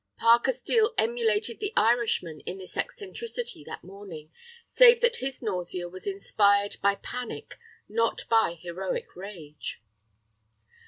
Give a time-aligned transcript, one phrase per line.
[0.17, 4.31] Parker Steel emulated the Irishman in this eccentricity that morning,
[4.65, 9.79] save that his nausea was inspired by panic, and not by heroic rage.